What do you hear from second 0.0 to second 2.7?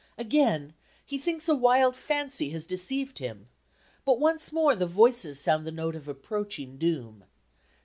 Again he thinks a wild fancy has